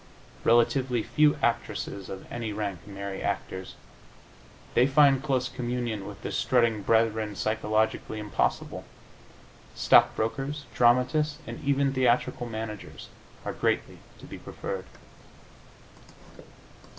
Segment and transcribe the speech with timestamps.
[0.43, 3.75] Relatively few actresses of any rank marry actors.
[4.73, 8.83] They find close communion with the strutting brethren psychologically impossible.
[9.75, 13.09] Stock brokers, dramatists and even theatrical managers
[13.45, 14.85] are greatly to be preferred.